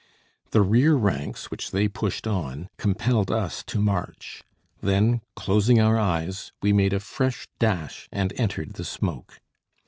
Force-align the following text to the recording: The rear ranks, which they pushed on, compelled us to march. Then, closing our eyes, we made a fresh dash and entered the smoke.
The 0.49 0.63
rear 0.63 0.95
ranks, 0.95 1.51
which 1.51 1.69
they 1.69 1.87
pushed 1.87 2.25
on, 2.25 2.69
compelled 2.79 3.29
us 3.29 3.61
to 3.67 3.79
march. 3.79 4.41
Then, 4.81 5.21
closing 5.35 5.79
our 5.79 5.95
eyes, 5.95 6.51
we 6.63 6.73
made 6.73 6.93
a 6.93 6.99
fresh 6.99 7.47
dash 7.59 8.09
and 8.11 8.33
entered 8.35 8.73
the 8.73 8.83
smoke. 8.83 9.39